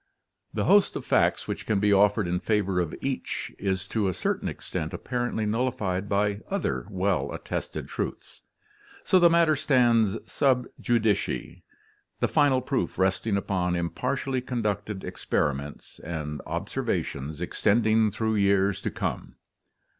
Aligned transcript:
The 0.51 0.63
host 0.65 0.95
of 0.95 1.05
facts 1.05 1.47
which 1.47 1.67
can 1.67 1.79
be 1.79 1.93
offered 1.93 2.27
in 2.27 2.39
favor 2.39 2.79
of 2.79 2.95
each 3.01 3.53
is 3.59 3.85
to 3.89 4.07
a 4.07 4.15
certain 4.15 4.49
extent 4.49 4.93
appar 4.93 5.31
ently 5.31 5.47
nullified 5.47 6.09
by 6.09 6.41
other 6.49 6.87
well 6.89 7.31
attested 7.31 7.87
truths. 7.87 8.41
So 9.03 9.19
the 9.19 9.29
matter 9.29 9.55
stands 9.55 10.17
sub 10.25 10.65
judice, 10.79 11.27
the 12.19 12.27
final 12.27 12.61
proof 12.61 12.97
resting 12.97 13.37
upon 13.37 13.75
impartially 13.75 14.41
conducted 14.41 15.05
ex 15.05 15.23
periments 15.23 15.99
and 15.99 16.41
observations 16.47 17.39
extending 17.39 18.09
through 18.09 18.37
years 18.37 18.81
to 18.81 18.89
come. 18.89 19.35